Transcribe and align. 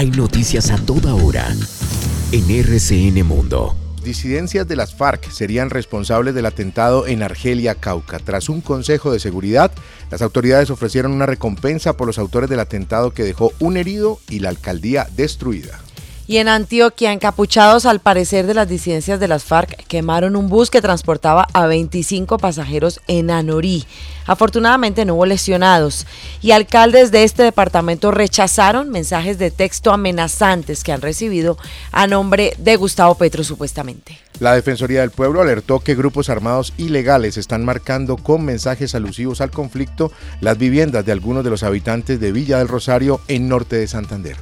Hay 0.00 0.10
noticias 0.10 0.70
a 0.70 0.78
toda 0.78 1.14
hora 1.14 1.54
en 2.32 2.50
RCN 2.50 3.22
Mundo. 3.22 3.76
Disidencias 4.02 4.66
de 4.66 4.74
las 4.74 4.94
FARC 4.94 5.30
serían 5.30 5.68
responsables 5.68 6.34
del 6.34 6.46
atentado 6.46 7.06
en 7.06 7.22
Argelia, 7.22 7.74
Cauca. 7.74 8.18
Tras 8.18 8.48
un 8.48 8.62
consejo 8.62 9.12
de 9.12 9.20
seguridad, 9.20 9.70
las 10.10 10.22
autoridades 10.22 10.70
ofrecieron 10.70 11.12
una 11.12 11.26
recompensa 11.26 11.98
por 11.98 12.06
los 12.06 12.18
autores 12.18 12.48
del 12.48 12.60
atentado 12.60 13.10
que 13.10 13.24
dejó 13.24 13.52
un 13.58 13.76
herido 13.76 14.18
y 14.30 14.38
la 14.38 14.48
alcaldía 14.48 15.06
destruida. 15.18 15.78
Y 16.30 16.36
en 16.36 16.46
Antioquia, 16.46 17.12
encapuchados 17.12 17.86
al 17.86 17.98
parecer 17.98 18.46
de 18.46 18.54
las 18.54 18.68
disidencias 18.68 19.18
de 19.18 19.26
las 19.26 19.42
FARC, 19.42 19.84
quemaron 19.88 20.36
un 20.36 20.48
bus 20.48 20.70
que 20.70 20.80
transportaba 20.80 21.48
a 21.52 21.66
25 21.66 22.38
pasajeros 22.38 23.00
en 23.08 23.32
Anorí. 23.32 23.84
Afortunadamente 24.26 25.04
no 25.04 25.16
hubo 25.16 25.26
lesionados. 25.26 26.06
Y 26.40 26.52
alcaldes 26.52 27.10
de 27.10 27.24
este 27.24 27.42
departamento 27.42 28.12
rechazaron 28.12 28.90
mensajes 28.90 29.40
de 29.40 29.50
texto 29.50 29.90
amenazantes 29.90 30.84
que 30.84 30.92
han 30.92 31.00
recibido 31.00 31.58
a 31.90 32.06
nombre 32.06 32.54
de 32.58 32.76
Gustavo 32.76 33.16
Petro 33.16 33.42
supuestamente. 33.42 34.16
La 34.38 34.54
Defensoría 34.54 35.00
del 35.00 35.10
Pueblo 35.10 35.40
alertó 35.40 35.80
que 35.80 35.96
grupos 35.96 36.30
armados 36.30 36.74
ilegales 36.78 37.38
están 37.38 37.64
marcando 37.64 38.16
con 38.16 38.44
mensajes 38.44 38.94
alusivos 38.94 39.40
al 39.40 39.50
conflicto 39.50 40.12
las 40.40 40.56
viviendas 40.56 41.04
de 41.04 41.10
algunos 41.10 41.42
de 41.42 41.50
los 41.50 41.64
habitantes 41.64 42.20
de 42.20 42.30
Villa 42.30 42.58
del 42.58 42.68
Rosario 42.68 43.20
en 43.26 43.48
norte 43.48 43.74
de 43.74 43.88
Santander. 43.88 44.36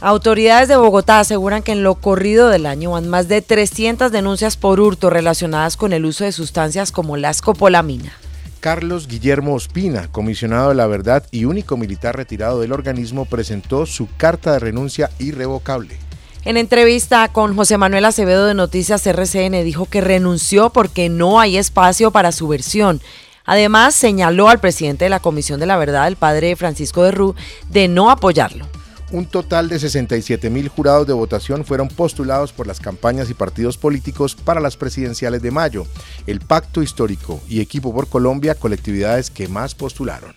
Autoridades 0.00 0.68
de 0.68 0.76
Bogotá 0.76 1.20
aseguran 1.20 1.62
que 1.62 1.72
en 1.72 1.82
lo 1.82 1.94
corrido 1.94 2.48
del 2.48 2.66
año 2.66 2.90
van 2.90 3.08
más 3.08 3.28
de 3.28 3.40
300 3.40 4.12
denuncias 4.12 4.56
por 4.56 4.80
hurto 4.80 5.08
relacionadas 5.08 5.76
con 5.76 5.92
el 5.92 6.04
uso 6.04 6.24
de 6.24 6.32
sustancias 6.32 6.92
como 6.92 7.16
la 7.16 7.30
escopolamina. 7.30 8.12
Carlos 8.60 9.08
Guillermo 9.08 9.54
Ospina, 9.54 10.08
comisionado 10.10 10.70
de 10.70 10.74
la 10.74 10.86
verdad 10.86 11.26
y 11.30 11.44
único 11.44 11.76
militar 11.76 12.16
retirado 12.16 12.60
del 12.60 12.72
organismo, 12.72 13.26
presentó 13.26 13.84
su 13.84 14.08
carta 14.16 14.52
de 14.52 14.58
renuncia 14.58 15.10
irrevocable. 15.18 15.98
En 16.46 16.56
entrevista 16.56 17.28
con 17.28 17.56
José 17.56 17.78
Manuel 17.78 18.04
Acevedo 18.04 18.46
de 18.46 18.54
Noticias 18.54 19.06
RCN 19.06 19.64
dijo 19.64 19.86
que 19.86 20.02
renunció 20.02 20.70
porque 20.70 21.08
no 21.08 21.40
hay 21.40 21.56
espacio 21.56 22.10
para 22.10 22.32
su 22.32 22.48
versión. 22.48 23.00
Además, 23.46 23.94
señaló 23.94 24.48
al 24.48 24.60
presidente 24.60 25.06
de 25.06 25.10
la 25.10 25.20
Comisión 25.20 25.60
de 25.60 25.66
la 25.66 25.76
Verdad, 25.76 26.08
el 26.08 26.16
padre 26.16 26.56
Francisco 26.56 27.02
de 27.02 27.12
Rú, 27.12 27.34
de 27.68 27.88
no 27.88 28.10
apoyarlo. 28.10 28.66
Un 29.14 29.26
total 29.26 29.68
de 29.68 29.78
67 29.78 30.50
mil 30.50 30.66
jurados 30.66 31.06
de 31.06 31.12
votación 31.12 31.64
fueron 31.64 31.86
postulados 31.86 32.52
por 32.52 32.66
las 32.66 32.80
campañas 32.80 33.30
y 33.30 33.34
partidos 33.34 33.78
políticos 33.78 34.34
para 34.34 34.60
las 34.60 34.76
presidenciales 34.76 35.40
de 35.40 35.52
mayo. 35.52 35.86
El 36.26 36.40
Pacto 36.40 36.82
Histórico 36.82 37.40
y 37.48 37.60
Equipo 37.60 37.94
por 37.94 38.08
Colombia, 38.08 38.56
colectividades 38.56 39.30
que 39.30 39.46
más 39.46 39.76
postularon. 39.76 40.34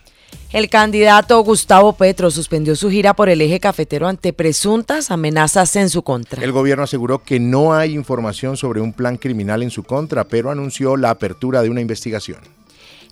El 0.53 0.69
candidato 0.69 1.41
Gustavo 1.41 1.93
Petro 1.93 2.29
suspendió 2.29 2.75
su 2.75 2.91
gira 2.91 3.15
por 3.15 3.29
el 3.29 3.41
eje 3.41 3.59
cafetero 3.59 4.07
ante 4.07 4.31
presuntas 4.31 5.09
amenazas 5.09 5.75
en 5.75 5.89
su 5.89 6.03
contra. 6.03 6.43
El 6.43 6.51
gobierno 6.51 6.83
aseguró 6.83 7.23
que 7.23 7.39
no 7.39 7.73
hay 7.73 7.95
información 7.95 8.57
sobre 8.57 8.79
un 8.79 8.93
plan 8.93 9.17
criminal 9.17 9.63
en 9.63 9.71
su 9.71 9.81
contra, 9.81 10.25
pero 10.25 10.51
anunció 10.51 10.97
la 10.97 11.09
apertura 11.09 11.63
de 11.63 11.71
una 11.71 11.81
investigación. 11.81 12.56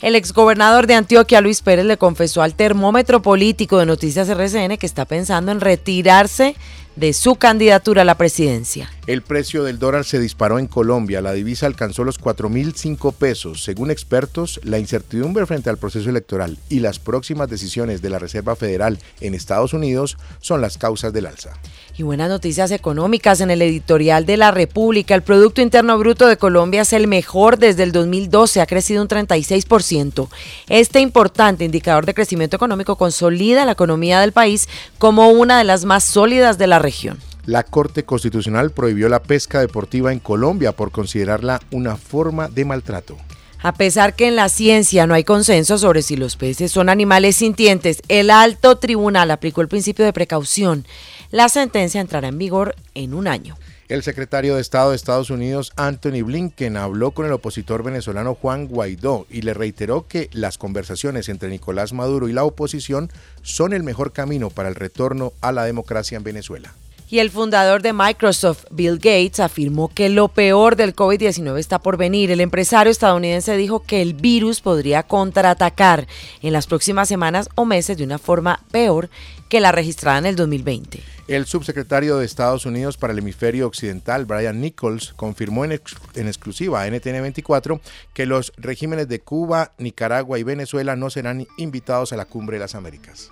El 0.02 0.14
exgobernador 0.14 0.86
de 0.86 0.94
Antioquia, 0.94 1.40
Luis 1.40 1.62
Pérez, 1.62 1.86
le 1.86 1.96
confesó 1.96 2.42
al 2.42 2.54
termómetro 2.54 3.22
político 3.22 3.78
de 3.78 3.86
Noticias 3.86 4.28
RCN 4.28 4.76
que 4.76 4.86
está 4.86 5.06
pensando 5.06 5.52
en 5.52 5.60
retirarse 5.60 6.54
de 6.96 7.12
su 7.12 7.36
candidatura 7.36 8.02
a 8.02 8.04
la 8.04 8.16
presidencia. 8.16 8.90
El 9.06 9.22
precio 9.22 9.62
del 9.62 9.78
dólar 9.78 10.04
se 10.04 10.18
disparó 10.18 10.58
en 10.58 10.66
Colombia. 10.66 11.20
La 11.20 11.32
divisa 11.32 11.66
alcanzó 11.66 12.02
los 12.02 12.20
4.005 12.20 13.14
pesos. 13.14 13.62
Según 13.62 13.92
expertos, 13.92 14.58
la 14.64 14.80
incertidumbre 14.80 15.46
frente 15.46 15.70
al 15.70 15.78
proceso 15.78 16.10
electoral 16.10 16.58
y 16.68 16.80
las 16.80 16.98
próximas 16.98 17.48
decisiones 17.48 18.02
de 18.02 18.10
la 18.10 18.18
Reserva 18.18 18.56
Federal 18.56 18.98
en 19.20 19.34
Estados 19.34 19.74
Unidos 19.74 20.16
son 20.40 20.60
las 20.60 20.76
causas 20.76 21.12
del 21.12 21.26
alza. 21.26 21.50
Y 21.96 22.02
buenas 22.02 22.28
noticias 22.28 22.72
económicas 22.72 23.40
en 23.40 23.50
el 23.50 23.62
editorial 23.62 24.26
de 24.26 24.36
La 24.36 24.50
República. 24.50 25.14
El 25.14 25.22
Producto 25.22 25.62
Interno 25.62 25.96
Bruto 25.98 26.26
de 26.26 26.36
Colombia 26.36 26.82
es 26.82 26.92
el 26.92 27.06
mejor 27.06 27.58
desde 27.58 27.84
el 27.84 27.92
2012, 27.92 28.60
ha 28.60 28.66
crecido 28.66 29.02
un 29.02 29.08
36%. 29.08 30.28
Este 30.68 31.00
importante 31.00 31.64
indicador 31.64 32.06
de 32.06 32.14
crecimiento 32.14 32.56
económico 32.56 32.96
consolida 32.96 33.64
la 33.64 33.72
economía 33.72 34.20
del 34.20 34.32
país 34.32 34.68
como 34.98 35.30
una 35.30 35.58
de 35.58 35.64
las 35.64 35.84
más 35.84 36.04
sólidas 36.04 36.58
de 36.58 36.66
la 36.66 36.80
región. 36.86 37.18
La 37.46 37.64
Corte 37.64 38.04
Constitucional 38.04 38.70
prohibió 38.70 39.08
la 39.08 39.22
pesca 39.22 39.60
deportiva 39.60 40.12
en 40.12 40.20
Colombia 40.20 40.70
por 40.72 40.92
considerarla 40.92 41.60
una 41.72 41.96
forma 41.96 42.48
de 42.48 42.64
maltrato. 42.64 43.16
A 43.62 43.72
pesar 43.72 44.14
que 44.14 44.28
en 44.28 44.36
la 44.36 44.48
ciencia 44.48 45.06
no 45.06 45.14
hay 45.14 45.24
consenso 45.24 45.78
sobre 45.78 46.02
si 46.02 46.16
los 46.16 46.36
peces 46.36 46.70
son 46.70 46.88
animales 46.88 47.36
sintientes, 47.36 48.02
el 48.06 48.30
alto 48.30 48.76
tribunal 48.76 49.30
aplicó 49.32 49.60
el 49.60 49.68
principio 49.68 50.04
de 50.04 50.12
precaución. 50.12 50.86
La 51.30 51.48
sentencia 51.48 52.00
entrará 52.00 52.28
en 52.28 52.38
vigor 52.38 52.74
en 52.94 53.14
un 53.14 53.26
año. 53.26 53.56
El 53.88 54.02
secretario 54.02 54.56
de 54.56 54.60
Estado 54.60 54.90
de 54.90 54.96
Estados 54.96 55.30
Unidos, 55.30 55.72
Anthony 55.76 56.24
Blinken, 56.24 56.76
habló 56.76 57.12
con 57.12 57.24
el 57.24 57.32
opositor 57.32 57.84
venezolano 57.84 58.34
Juan 58.34 58.66
Guaidó 58.66 59.26
y 59.30 59.42
le 59.42 59.54
reiteró 59.54 60.08
que 60.08 60.28
las 60.32 60.58
conversaciones 60.58 61.28
entre 61.28 61.50
Nicolás 61.50 61.92
Maduro 61.92 62.28
y 62.28 62.32
la 62.32 62.44
oposición 62.44 63.10
son 63.42 63.72
el 63.72 63.84
mejor 63.84 64.12
camino 64.12 64.50
para 64.50 64.68
el 64.68 64.74
retorno 64.74 65.32
a 65.40 65.52
la 65.52 65.64
democracia 65.64 66.16
en 66.16 66.24
Venezuela. 66.24 66.74
Y 67.08 67.20
el 67.20 67.30
fundador 67.30 67.82
de 67.82 67.92
Microsoft, 67.92 68.64
Bill 68.72 68.96
Gates, 68.96 69.38
afirmó 69.38 69.88
que 69.88 70.08
lo 70.08 70.26
peor 70.26 70.74
del 70.74 70.94
COVID-19 70.94 71.56
está 71.58 71.78
por 71.78 71.96
venir. 71.96 72.32
El 72.32 72.40
empresario 72.40 72.90
estadounidense 72.90 73.56
dijo 73.56 73.80
que 73.80 74.02
el 74.02 74.14
virus 74.14 74.60
podría 74.60 75.04
contraatacar 75.04 76.08
en 76.42 76.52
las 76.52 76.66
próximas 76.66 77.08
semanas 77.08 77.48
o 77.54 77.64
meses 77.64 77.96
de 77.96 78.02
una 78.02 78.18
forma 78.18 78.60
peor 78.72 79.08
que 79.48 79.60
la 79.60 79.70
registrada 79.70 80.18
en 80.18 80.26
el 80.26 80.34
2020. 80.34 81.00
El 81.28 81.46
subsecretario 81.46 82.18
de 82.18 82.26
Estados 82.26 82.66
Unidos 82.66 82.96
para 82.96 83.12
el 83.12 83.20
hemisferio 83.20 83.68
occidental, 83.68 84.26
Brian 84.26 84.60
Nichols, 84.60 85.12
confirmó 85.14 85.64
en, 85.64 85.80
en, 86.14 86.26
exclusiva 86.26 86.82
a 86.82 86.88
NTN24 86.88 87.80
que 88.14 88.26
los 88.26 88.52
regímenes 88.56 89.08
de 89.08 89.20
Cuba, 89.20 89.72
Nicaragua 89.78 90.38
y 90.38 90.42
Venezuela 90.42 90.96
no 90.96 91.10
serán 91.10 91.46
invitados 91.56 92.12
a 92.12 92.16
la 92.16 92.26
Cumbre 92.26 92.56
de 92.56 92.60
las 92.60 92.74
Américas. 92.74 93.30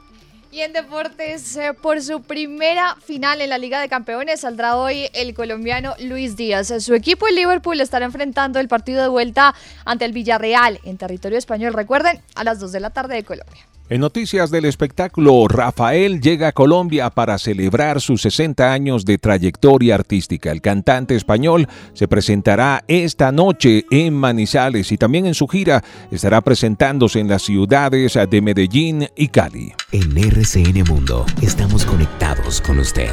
Y 0.54 0.60
en 0.60 0.72
deportes, 0.72 1.56
eh, 1.56 1.74
por 1.74 2.00
su 2.00 2.22
primera 2.22 2.94
final 3.04 3.40
en 3.40 3.50
la 3.50 3.58
Liga 3.58 3.80
de 3.80 3.88
Campeones, 3.88 4.42
saldrá 4.42 4.76
hoy 4.76 5.08
el 5.12 5.34
colombiano 5.34 5.96
Luis 5.98 6.36
Díaz. 6.36 6.72
Su 6.78 6.94
equipo, 6.94 7.26
el 7.26 7.34
Liverpool, 7.34 7.80
estará 7.80 8.04
enfrentando 8.04 8.60
el 8.60 8.68
partido 8.68 9.02
de 9.02 9.08
vuelta 9.08 9.52
ante 9.84 10.04
el 10.04 10.12
Villarreal 10.12 10.78
en 10.84 10.96
territorio 10.96 11.38
español. 11.38 11.72
Recuerden, 11.72 12.20
a 12.36 12.44
las 12.44 12.60
2 12.60 12.70
de 12.70 12.78
la 12.78 12.90
tarde 12.90 13.16
de 13.16 13.24
Colombia. 13.24 13.66
En 13.90 14.00
noticias 14.00 14.50
del 14.50 14.64
espectáculo, 14.64 15.46
Rafael 15.46 16.22
llega 16.22 16.48
a 16.48 16.52
Colombia 16.52 17.10
para 17.10 17.36
celebrar 17.36 18.00
sus 18.00 18.22
60 18.22 18.72
años 18.72 19.04
de 19.04 19.18
trayectoria 19.18 19.94
artística. 19.94 20.50
El 20.50 20.62
cantante 20.62 21.14
español 21.14 21.68
se 21.92 22.08
presentará 22.08 22.82
esta 22.88 23.30
noche 23.30 23.84
en 23.90 24.14
Manizales 24.14 24.90
y 24.90 24.96
también 24.96 25.26
en 25.26 25.34
su 25.34 25.46
gira 25.48 25.84
estará 26.10 26.40
presentándose 26.40 27.20
en 27.20 27.28
las 27.28 27.42
ciudades 27.42 28.18
de 28.30 28.40
Medellín 28.40 29.06
y 29.16 29.28
Cali. 29.28 29.74
En 29.92 30.16
RCN 30.16 30.84
Mundo 30.88 31.26
estamos 31.42 31.84
conectados 31.84 32.62
con 32.62 32.78
usted. 32.78 33.12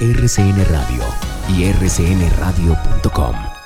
RCN 0.00 0.64
Radio 0.66 1.02
y 1.56 1.72
rcnradio.com. 1.72 3.57